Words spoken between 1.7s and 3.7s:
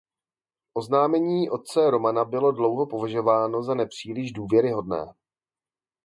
Romana bylo dlouho považováno